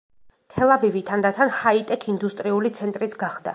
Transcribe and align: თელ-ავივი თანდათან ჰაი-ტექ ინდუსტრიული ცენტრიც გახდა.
თელ-ავივი 0.53 1.03
თანდათან 1.09 1.53
ჰაი-ტექ 1.59 2.09
ინდუსტრიული 2.15 2.75
ცენტრიც 2.81 3.17
გახდა. 3.25 3.49